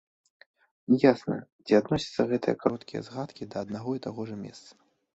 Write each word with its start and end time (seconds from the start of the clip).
Не 0.93 0.97
ясна, 1.11 1.37
ці 1.65 1.77
адносяцца 1.81 2.27
гэтыя 2.33 2.59
кароткія 2.65 3.01
згадкі 3.11 3.43
да 3.53 3.67
аднаго 3.67 3.91
і 3.99 4.07
таго 4.11 4.21
ж 4.33 4.45
месца. 4.45 4.71